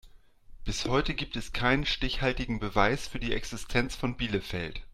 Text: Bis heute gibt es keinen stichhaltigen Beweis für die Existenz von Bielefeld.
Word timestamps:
Bis 0.65 0.85
heute 0.85 1.13
gibt 1.13 1.35
es 1.35 1.53
keinen 1.53 1.85
stichhaltigen 1.85 2.57
Beweis 2.59 3.07
für 3.07 3.19
die 3.19 3.33
Existenz 3.33 3.95
von 3.95 4.17
Bielefeld. 4.17 4.81